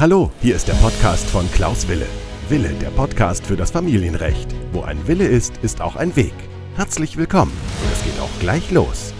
[0.00, 2.06] Hallo, hier ist der Podcast von Klaus Wille.
[2.48, 4.54] Wille, der Podcast für das Familienrecht.
[4.70, 6.34] Wo ein Wille ist, ist auch ein Weg.
[6.76, 7.50] Herzlich willkommen
[7.82, 9.12] und es geht auch gleich los.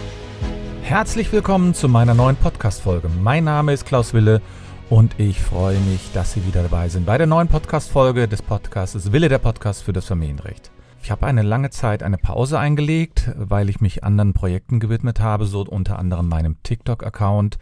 [0.83, 3.09] Herzlich willkommen zu meiner neuen Podcast-Folge.
[3.09, 4.41] Mein Name ist Klaus Wille
[4.89, 9.11] und ich freue mich, dass Sie wieder dabei sind bei der neuen Podcast-Folge des Podcasts
[9.11, 10.71] Wille, der Podcast für das Familienrecht.
[11.03, 15.47] Ich habe eine lange Zeit eine Pause eingelegt, weil ich mich anderen Projekten gewidmet habe,
[15.47, 17.59] so unter anderem meinem TikTok-Account,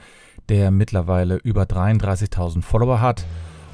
[0.49, 3.25] der mittlerweile über 33.000 Follower hat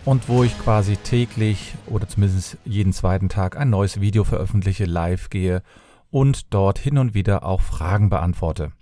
[0.05, 5.31] und wo ich quasi täglich oder zumindest jeden zweiten Tag ein neues Video veröffentliche, live
[5.31, 5.63] gehe
[6.11, 8.73] und dort hin und wieder auch Fragen beantworte.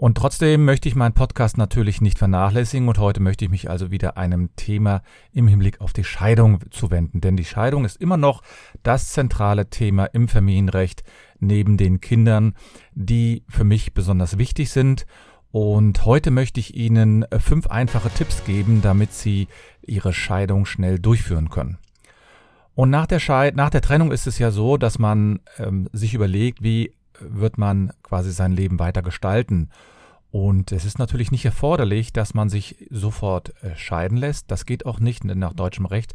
[0.00, 3.90] Und trotzdem möchte ich meinen Podcast natürlich nicht vernachlässigen und heute möchte ich mich also
[3.90, 7.20] wieder einem Thema im Hinblick auf die Scheidung zuwenden.
[7.20, 8.40] Denn die Scheidung ist immer noch
[8.82, 11.04] das zentrale Thema im Familienrecht
[11.38, 12.54] neben den Kindern,
[12.94, 15.04] die für mich besonders wichtig sind.
[15.52, 19.48] Und heute möchte ich Ihnen fünf einfache Tipps geben, damit Sie
[19.82, 21.78] Ihre Scheidung schnell durchführen können.
[22.74, 26.14] Und nach der, Scheid nach der Trennung ist es ja so, dass man ähm, sich
[26.14, 29.70] überlegt, wie wird man quasi sein Leben weiter gestalten.
[30.30, 34.50] Und es ist natürlich nicht erforderlich, dass man sich sofort äh, scheiden lässt.
[34.50, 35.24] Das geht auch nicht.
[35.24, 36.14] Nach deutschem Recht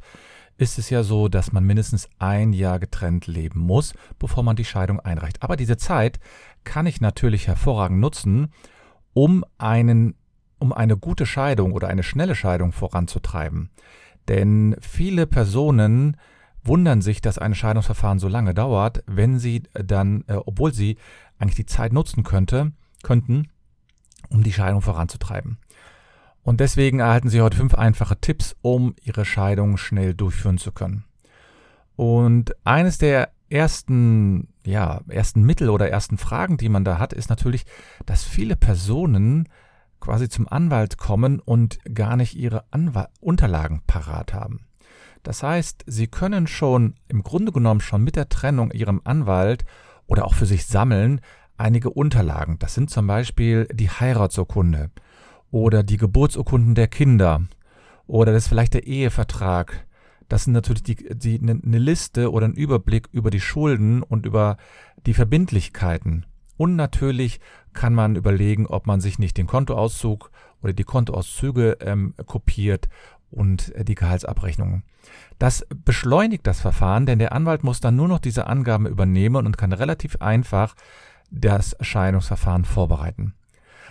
[0.58, 4.64] ist es ja so, dass man mindestens ein Jahr getrennt leben muss, bevor man die
[4.64, 5.44] Scheidung einreicht.
[5.44, 6.20] Aber diese Zeit
[6.64, 8.54] kann ich natürlich hervorragend nutzen,
[9.16, 10.14] um einen
[10.60, 13.70] um eine gute Scheidung oder eine schnelle Scheidung voranzutreiben.
[14.28, 16.18] Denn viele Personen
[16.64, 20.98] wundern sich, dass ein Scheidungsverfahren so lange dauert, wenn sie dann, äh, obwohl sie
[21.38, 22.72] eigentlich die Zeit nutzen könnte,
[23.04, 23.50] könnten,
[24.30, 25.58] um die Scheidung voranzutreiben.
[26.42, 31.04] Und deswegen erhalten Sie heute fünf einfache Tipps, um Ihre Scheidung schnell durchführen zu können.
[31.96, 37.30] Und eines der ersten, ja, ersten Mittel oder ersten Fragen, die man da hat, ist
[37.30, 37.66] natürlich,
[38.06, 39.50] dass viele Personen
[40.00, 44.68] quasi zum Anwalt kommen und gar nicht ihre Anwal Unterlagen parat haben.
[45.24, 49.66] Das heißt, sie können schon im Grunde genommen schon mit der Trennung ihrem Anwalt
[50.06, 51.22] oder auch für sich sammeln
[51.58, 52.60] einige Unterlagen.
[52.60, 54.92] Das sind zum Beispiel die Heiratsurkunde
[55.50, 57.42] oder die Geburtsurkunden der Kinder
[58.08, 59.85] oder das ist vielleicht der Ehevertrag.
[60.28, 64.26] Das sind natürlich die, die, eine ne Liste oder ein Überblick über die Schulden und
[64.26, 64.58] über
[65.06, 66.26] die Verbindlichkeiten.
[66.58, 67.40] Und natürlich
[67.74, 70.32] kann man überlegen, ob man sich nicht den Kontoauszug
[70.62, 72.88] oder die Kontoauszüge ähm, kopiert
[73.30, 74.84] und äh, die Gehaltsabrechnungen.
[75.38, 79.58] Das beschleunigt das Verfahren, denn der Anwalt muss dann nur noch diese Angaben übernehmen und
[79.58, 80.76] kann relativ einfach
[81.30, 83.34] das Erscheinungsverfahren vorbereiten.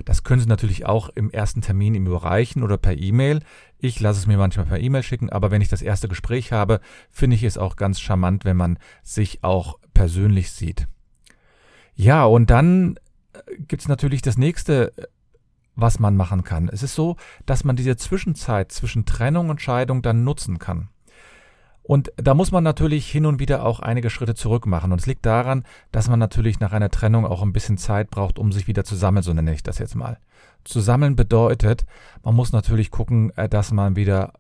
[0.04, 3.40] Das können Sie natürlich auch im ersten Termin ihm überreichen oder per E-Mail.
[3.78, 6.80] Ich lasse es mir manchmal per E-Mail schicken, aber wenn ich das erste Gespräch habe,
[7.10, 10.86] finde ich es auch ganz charmant, wenn man sich auch persönlich sieht.
[11.94, 12.96] Ja, und dann
[13.32, 14.92] äh, gibt es natürlich das nächste
[15.76, 16.68] was man machen kann.
[16.68, 17.16] Es ist so,
[17.46, 20.88] dass man diese Zwischenzeit zwischen Trennung und Scheidung dann nutzen kann.
[21.86, 24.90] Und da muss man natürlich hin und wieder auch einige Schritte zurück machen.
[24.90, 28.38] Und es liegt daran, dass man natürlich nach einer Trennung auch ein bisschen Zeit braucht,
[28.38, 30.18] um sich wieder zu sammeln, so nenne ich das jetzt mal.
[30.64, 31.84] Zu sammeln bedeutet,
[32.22, 34.32] man muss natürlich gucken, äh, dass man wieder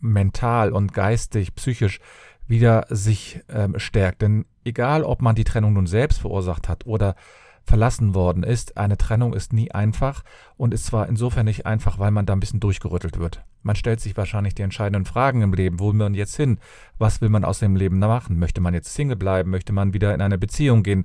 [0.00, 2.00] mental und geistig, psychisch
[2.48, 4.22] wieder sich ähm, stärkt.
[4.22, 7.14] Denn egal, ob man die Trennung nun selbst verursacht hat oder
[7.68, 8.76] verlassen worden ist.
[8.76, 10.24] Eine Trennung ist nie einfach
[10.56, 13.44] und ist zwar insofern nicht einfach, weil man da ein bisschen durchgerüttelt wird.
[13.62, 15.78] Man stellt sich wahrscheinlich die entscheidenden Fragen im Leben.
[15.78, 16.58] Wo will man jetzt hin?
[16.98, 18.38] Was will man aus dem Leben machen?
[18.38, 19.50] Möchte man jetzt Single bleiben?
[19.50, 21.04] Möchte man wieder in eine Beziehung gehen?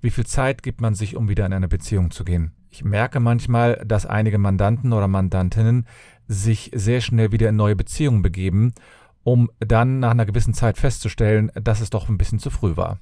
[0.00, 2.52] Wie viel Zeit gibt man sich, um wieder in eine Beziehung zu gehen?
[2.70, 5.86] Ich merke manchmal, dass einige Mandanten oder Mandantinnen
[6.26, 8.74] sich sehr schnell wieder in neue Beziehungen begeben,
[9.22, 12.98] um dann nach einer gewissen Zeit festzustellen, dass es doch ein bisschen zu früh war.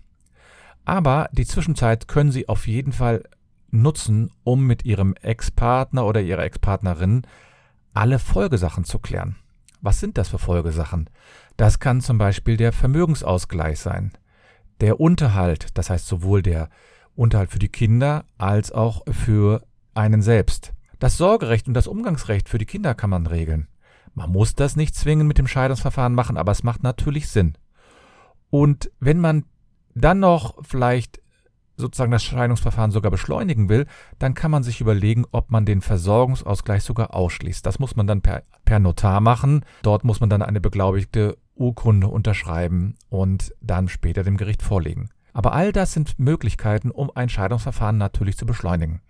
[0.91, 3.23] Aber die Zwischenzeit können Sie auf jeden Fall
[3.71, 7.23] nutzen, um mit Ihrem Ex-Partner oder Ihrer Ex-Partnerin
[7.95, 9.37] alle Folgesachen zu klären.
[9.81, 11.09] Was sind das für Folgesachen?
[11.57, 14.11] Das kann zum Beispiel der Vermögensausgleich sein,
[14.81, 16.69] der Unterhalt, das heißt sowohl der
[17.15, 19.63] Unterhalt für die Kinder als auch für
[19.95, 20.73] einen selbst.
[20.99, 23.69] Das Sorgerecht und das Umgangsrecht für die Kinder kann man regeln.
[24.15, 27.57] Man muss das nicht zwingend mit dem Scheidungsverfahren machen, aber es macht natürlich Sinn.
[28.51, 29.45] Und wenn man
[29.95, 31.21] dann noch vielleicht
[31.77, 33.87] sozusagen das Scheidungsverfahren sogar beschleunigen will,
[34.19, 37.65] dann kann man sich überlegen, ob man den Versorgungsausgleich sogar ausschließt.
[37.65, 39.65] Das muss man dann per, per Notar machen.
[39.83, 45.11] Dort muss man dann eine beglaubigte Urkunde unterschreiben und dann später dem Gericht vorlegen.
[45.33, 49.01] Aber all das sind Möglichkeiten, um ein Scheidungsverfahren natürlich zu beschleunigen.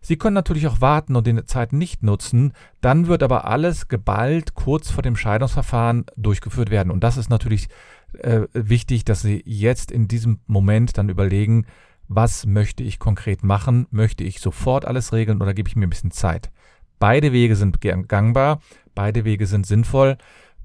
[0.00, 4.54] Sie können natürlich auch warten und die Zeit nicht nutzen, dann wird aber alles geballt
[4.54, 6.92] kurz vor dem Scheidungsverfahren durchgeführt werden.
[6.92, 7.68] Und das ist natürlich
[8.14, 11.66] äh, wichtig, dass Sie jetzt in diesem Moment dann überlegen,
[12.08, 13.86] was möchte ich konkret machen?
[13.90, 16.50] Möchte ich sofort alles regeln oder gebe ich mir ein bisschen Zeit?
[16.98, 18.60] Beide Wege sind gangbar,
[18.94, 20.16] beide Wege sind sinnvoll,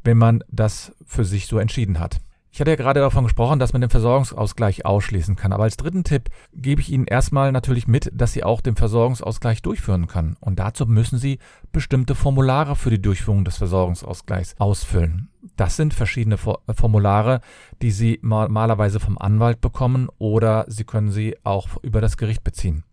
[0.03, 2.19] wenn man das für sich so entschieden hat.
[2.53, 5.53] Ich hatte ja gerade davon gesprochen, dass man den Versorgungsausgleich ausschließen kann.
[5.53, 9.63] Aber als dritten Tipp gebe ich Ihnen erstmal natürlich mit, dass Sie auch den Versorgungsausgleich
[9.63, 10.37] durchführen können.
[10.39, 11.39] Und dazu müssen Sie
[11.71, 15.29] bestimmte Formulare für die Durchführung des Versorgungsausgleichs ausfüllen.
[15.55, 17.41] Das sind verschiedene Formulare,
[17.81, 22.83] die Sie normalerweise vom Anwalt bekommen oder Sie können sie auch über das Gericht beziehen.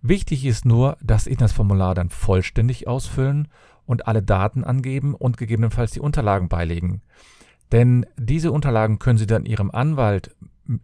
[0.00, 3.48] Wichtig ist nur, dass Sie das Formular dann vollständig ausfüllen
[3.86, 7.02] und alle Daten angeben und gegebenenfalls die Unterlagen beilegen.
[7.72, 10.34] Denn diese Unterlagen können Sie dann Ihrem Anwalt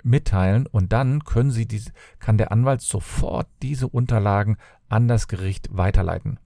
[0.02, 4.56] mitteilen und dann können Sie diese, kann der Anwalt sofort diese Unterlagen
[4.88, 6.38] an das Gericht weiterleiten.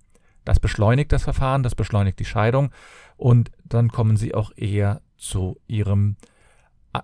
[0.44, 2.70] Das beschleunigt das Verfahren, das beschleunigt die Scheidung
[3.16, 6.16] und dann kommen Sie auch eher zu Ihrem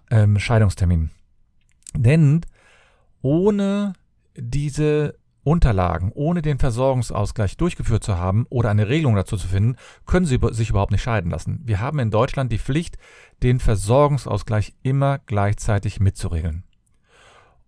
[0.09, 1.11] äh, Scheidungstermin.
[1.95, 2.43] Denn
[3.23, 3.95] ohne
[4.37, 9.77] diese Unterlagen ohne den Versorgungsausgleich durchgeführt zu haben oder eine Regelung dazu zu finden,
[10.07, 11.61] können sie sich überhaupt nicht scheiden lassen.
[11.65, 12.99] Wir haben in Deutschland die Pflicht,
[13.43, 16.65] den Versorgungsausgleich immer gleichzeitig mitzuregeln.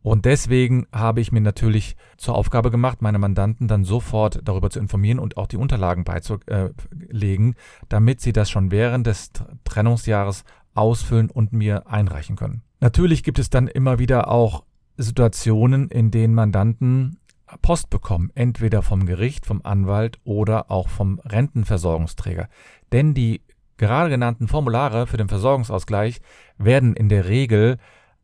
[0.02, 4.80] Und deswegen habe ich mir natürlich zur Aufgabe gemacht, meine Mandanten dann sofort darüber zu
[4.80, 7.54] informieren und auch die Unterlagen beizulegen,
[7.88, 9.30] damit sie das schon während des
[9.64, 10.44] Trennungsjahres
[10.74, 12.62] ausfüllen und mir einreichen können.
[12.80, 14.64] Natürlich gibt es dann immer wieder auch
[14.96, 17.18] Situationen, in denen Mandanten
[17.60, 22.48] Post bekommen, entweder vom Gericht, vom Anwalt oder auch vom Rentenversorgungsträger.
[22.92, 23.42] Denn die
[23.76, 26.20] gerade genannten Formulare für den Versorgungsausgleich
[26.56, 27.78] werden in der Regel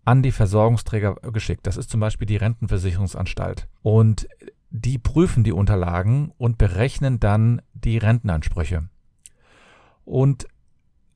[0.09, 1.67] an die Versorgungsträger geschickt.
[1.67, 3.69] Das ist zum Beispiel die Rentenversicherungsanstalt.
[3.83, 4.27] Und
[4.71, 8.89] die prüfen die Unterlagen und berechnen dann die Rentenansprüche.
[10.07, 10.49] Und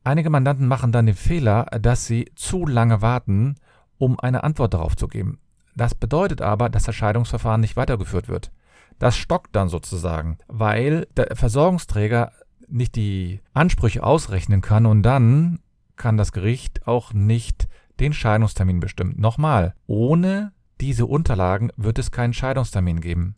[0.04, 3.54] einige Mandanten machen dann den Fehler, dass sie zu lange warten,
[3.96, 5.38] um eine Antwort darauf zu geben.
[5.74, 8.52] Das bedeutet aber, dass das Scheidungsverfahren nicht weitergeführt wird.
[8.98, 12.30] Das stockt dann sozusagen, weil der Versorgungsträger
[12.68, 15.60] nicht die Ansprüche ausrechnen kann und dann
[15.96, 17.68] kann das Gericht auch nicht
[18.00, 19.14] den Scheidungstermin bestimmen.
[19.16, 23.36] Nochmal, ohne diese Unterlagen wird es keinen Scheidungstermin geben.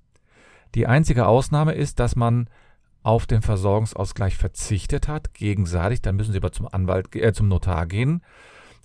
[0.75, 2.49] Die einzige Ausnahme ist, dass man
[3.03, 7.87] auf den Versorgungsausgleich verzichtet hat, gegenseitig, dann müssen Sie aber zum Anwalt, äh, zum Notar
[7.87, 8.23] gehen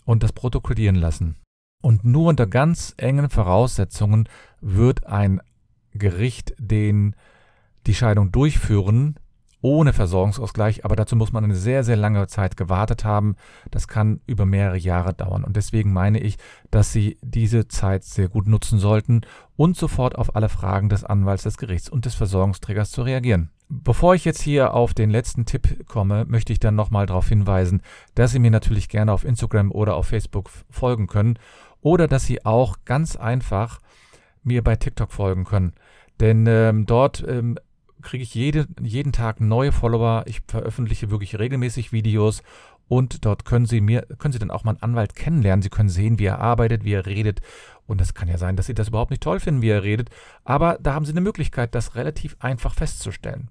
[0.05, 1.37] und das protokollieren lassen.
[1.81, 4.27] Und nur unter ganz engen Voraussetzungen
[4.59, 5.41] wird ein
[5.93, 7.15] Gericht den,
[7.87, 9.15] die Scheidung durchführen,
[9.61, 13.35] ohne Versorgungsausgleich, aber dazu muss man eine sehr, sehr lange Zeit gewartet haben.
[13.71, 15.43] Das kann über mehrere Jahre dauern.
[15.43, 16.37] Und deswegen meine ich,
[16.71, 19.21] dass Sie diese Zeit sehr gut nutzen sollten
[19.57, 23.51] und sofort auf alle Fragen des Anwalts, des Gerichts und des Versorgungsträgers zu reagieren.
[23.67, 27.81] Bevor ich jetzt hier auf den letzten Tipp komme, möchte ich dann nochmal darauf hinweisen,
[28.15, 31.37] dass Sie mir natürlich gerne auf Instagram oder auf Facebook folgen können
[31.81, 33.79] oder dass Sie auch ganz einfach
[34.43, 35.73] mir bei TikTok folgen können.
[36.19, 37.57] Denn ähm, dort ähm,
[38.01, 40.23] kriege ich jede, jeden Tag neue Follower.
[40.25, 42.43] Ich veröffentliche wirklich regelmäßig Videos
[42.89, 45.61] und dort können Sie mir, können Sie dann auch mal einen Anwalt kennenlernen.
[45.61, 47.39] Sie können sehen, wie er arbeitet, wie er redet.
[47.85, 50.09] Und es kann ja sein, dass Sie das überhaupt nicht toll finden, wie er redet.
[50.43, 53.49] Aber da haben Sie eine Möglichkeit, das relativ einfach festzustellen.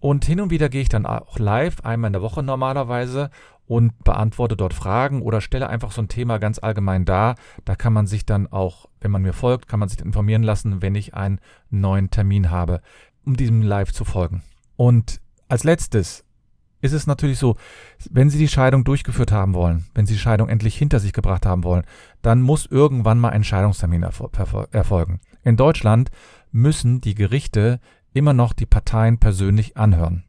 [0.00, 3.30] Und hin und wieder gehe ich dann auch live, einmal in der Woche normalerweise,
[3.66, 7.34] und beantworte dort Fragen oder stelle einfach so ein Thema ganz allgemein dar.
[7.66, 10.80] Da kann man sich dann auch, wenn man mir folgt, kann man sich informieren lassen,
[10.80, 11.38] wenn ich einen
[11.68, 12.80] neuen Termin habe,
[13.28, 14.42] um diesem Live zu folgen.
[14.76, 16.24] Und als letztes
[16.80, 17.56] ist es natürlich so,
[18.10, 21.44] wenn Sie die Scheidung durchgeführt haben wollen, wenn Sie die Scheidung endlich hinter sich gebracht
[21.44, 21.84] haben wollen,
[22.22, 25.20] dann muss irgendwann mal ein Scheidungstermin erfolgen.
[25.44, 26.10] In Deutschland
[26.50, 27.80] müssen die Gerichte
[28.14, 30.24] immer noch die Parteien persönlich anhören.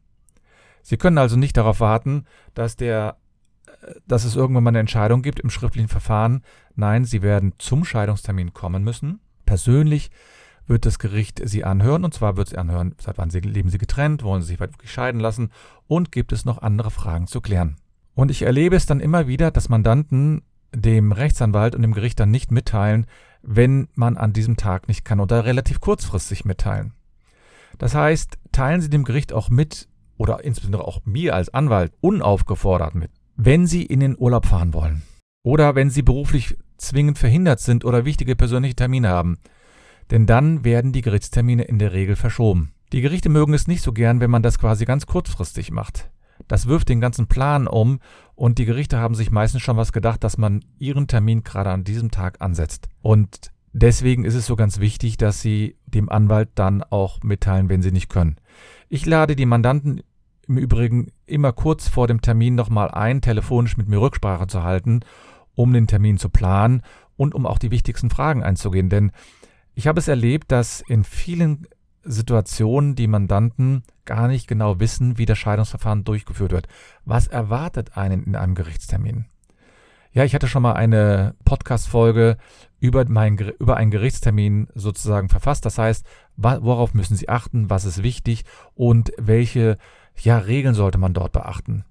[0.82, 3.16] Sie können also nicht darauf warten, dass der
[4.06, 6.42] dass es irgendwann mal eine Entscheidung gibt im schriftlichen Verfahren.
[6.74, 9.20] Nein, Sie werden zum Scheidungstermin kommen müssen.
[9.46, 10.10] Persönlich
[10.66, 13.78] wird das Gericht Sie anhören und zwar wird Sie anhören, seit wann Sie, leben Sie
[13.78, 15.50] getrennt, wollen Sie sich wirklich scheiden lassen
[15.86, 17.76] und gibt es noch andere Fragen zu klären.
[18.14, 20.42] Und ich erlebe es dann immer wieder, dass Mandanten
[20.74, 23.06] dem Rechtsanwalt und dem Gericht dann nicht mitteilen,
[23.42, 26.92] wenn man an diesem Tag nicht kann oder relativ kurzfristig mitteilen.
[27.78, 32.94] Das heißt, teilen Sie dem Gericht auch mit oder insbesondere auch mir als Anwalt unaufgefordert
[32.94, 35.02] mit, wenn Sie in den Urlaub fahren wollen
[35.42, 39.38] oder wenn Sie beruflich zwingend verhindert sind oder wichtige persönliche Termine haben.
[40.10, 42.72] Denn dann werden die Gerichtstermine in der Regel verschoben.
[42.92, 46.10] Die Gerichte mögen es nicht so gern, wenn man das quasi ganz kurzfristig macht.
[46.48, 48.00] Das wirft den ganzen Plan um
[48.34, 51.84] und die Gerichte haben sich meistens schon was gedacht, dass man ihren Termin gerade an
[51.84, 52.88] diesem Tag ansetzt.
[53.02, 57.82] Und deswegen ist es so ganz wichtig, dass Sie dem Anwalt dann auch mitteilen, wenn
[57.82, 58.36] Sie nicht können.
[58.88, 60.02] Ich lade die Mandanten
[60.48, 65.00] im Übrigen immer kurz vor dem Termin nochmal ein, telefonisch mit mir Rücksprache zu halten,
[65.54, 66.82] um den Termin zu planen
[67.16, 68.88] und um auch die wichtigsten Fragen einzugehen.
[68.88, 69.12] Denn
[69.80, 71.66] ich habe es erlebt, dass in vielen
[72.02, 76.68] Situationen die Mandanten gar nicht genau wissen, wie das Scheidungsverfahren durchgeführt wird.
[77.06, 79.24] Was erwartet einen in einem Gerichtstermin?
[80.12, 82.36] Ja, ich hatte schon mal eine Podcast-Folge
[82.78, 85.64] über, über einen Gerichtstermin sozusagen verfasst.
[85.64, 86.04] Das heißt,
[86.36, 88.44] worauf müssen Sie achten, was ist wichtig
[88.74, 89.78] und welche
[90.14, 91.86] ja, Regeln sollte man dort beachten.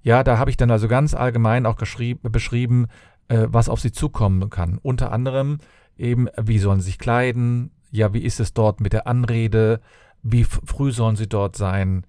[0.00, 2.86] Ja, da habe ich dann also ganz allgemein auch beschrieben,
[3.26, 4.78] äh, was auf Sie zukommen kann.
[4.80, 5.58] Unter anderem
[5.96, 9.80] eben, wie sollen Sie sich kleiden, ja, wie ist es dort mit der Anrede,
[10.22, 12.04] wie früh sollen Sie dort sein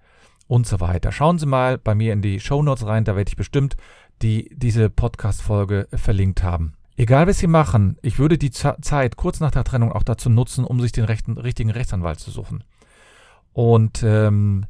[0.46, 1.12] und so weiter.
[1.12, 3.76] Schauen Sie mal bei mir in die Show Notes rein, da werde ich bestimmt
[4.22, 6.74] die diese Podcast-Folge verlinkt haben.
[6.96, 10.64] Egal, was Sie machen, ich würde die Zeit kurz nach der Trennung auch dazu nutzen,
[10.64, 12.64] um sich den rechten, richtigen Rechtsanwalt zu suchen.
[13.52, 14.66] Und ähm,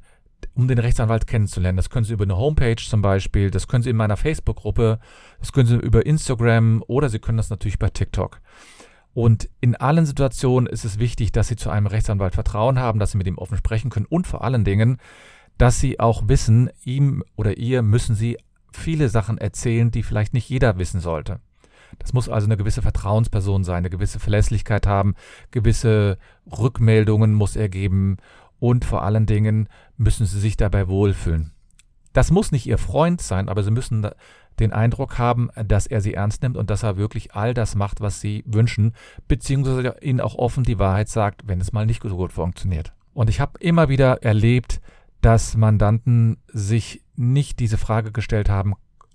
[0.55, 1.77] um den Rechtsanwalt kennenzulernen.
[1.77, 4.99] Das können Sie über eine Homepage zum Beispiel, das können Sie in meiner Facebook-Gruppe,
[5.39, 8.41] das können Sie über Instagram oder Sie können das natürlich bei TikTok.
[9.15, 13.13] Und in allen Situationen ist es wichtig, dass Sie zu einem Rechtsanwalt Vertrauen haben, dass
[13.13, 14.99] Sie mit ihm offen sprechen können und vor allen Dingen,
[15.57, 18.39] dass Sie auch wissen, ihm oder ihr müssen Sie
[18.73, 21.41] viele Sachen erzählen, die vielleicht nicht jeder wissen sollte.
[21.99, 25.15] Das muss also eine gewisse Vertrauensperson sein, eine gewisse Verlässlichkeit haben,
[25.51, 28.19] gewisse Rückmeldungen muss er geben
[28.61, 31.53] und vor allen Dingen müssen sie sich dabei wohlfühlen.
[32.13, 34.09] Das muss nicht ihr Freund sein, aber sie müssen
[34.61, 38.01] den Eindruck haben, dass er sie ernst nimmt und dass er wirklich all das macht,
[38.01, 38.95] was sie wünschen,
[39.27, 42.93] beziehungsweise ihnen auch offen die Wahrheit sagt, wenn es mal nicht so gut funktioniert.
[43.15, 44.81] Und ich habe immer wieder erlebt,
[45.21, 48.75] dass Mandanten sich nicht diese Frage gestellt haben,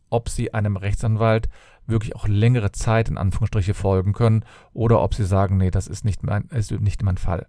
[0.10, 1.50] ob sie einem Rechtsanwalt
[1.86, 6.06] wirklich auch längere Zeit in Anführungsstriche folgen können oder ob sie sagen, nee, das ist
[6.06, 7.48] nicht mein, ist nicht mein Fall.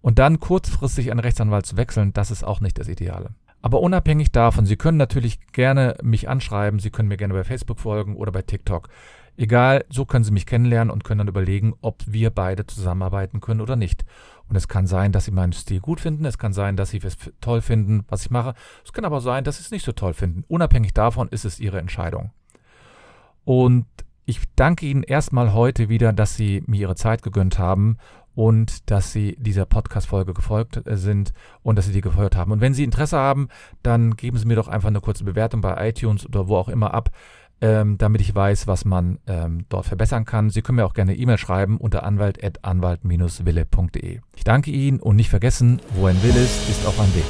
[0.00, 3.30] Und dann kurzfristig einen Rechtsanwalt zu wechseln, das ist auch nicht das Ideale.
[3.64, 7.80] Aber unabhängig davon, Sie können natürlich gerne mich anschreiben, Sie können mir gerne bei Facebook
[7.80, 8.90] folgen oder bei TikTok.
[9.38, 13.62] Egal, so können Sie mich kennenlernen und können dann überlegen, ob wir beide zusammenarbeiten können
[13.62, 14.04] oder nicht.
[14.50, 17.00] Und es kann sein, dass Sie meinen Stil gut finden, es kann sein, dass Sie
[17.02, 18.52] es toll finden, was ich mache.
[18.84, 20.44] Es kann aber sein, dass Sie es nicht so toll finden.
[20.46, 22.32] Unabhängig davon ist es Ihre Entscheidung.
[23.46, 23.86] Und
[24.26, 27.98] ich danke Ihnen erstmal heute wieder, dass Sie mir Ihre Zeit gegönnt haben
[28.34, 32.52] und dass Sie dieser Podcast-Folge gefolgt äh, sind und dass Sie die gehört haben.
[32.52, 33.48] Und wenn Sie Interesse haben,
[33.82, 36.94] dann geben Sie mir doch einfach eine kurze Bewertung bei iTunes oder wo auch immer
[36.94, 37.10] ab,
[37.60, 40.50] ähm, damit ich weiß, was man ähm, dort verbessern kann.
[40.50, 44.20] Sie können mir auch gerne E-Mail schreiben unter anwalt.anwalt-wille.de.
[44.36, 47.24] Ich danke Ihnen und nicht vergessen, wo ein Will ist, ist auch ein Weg.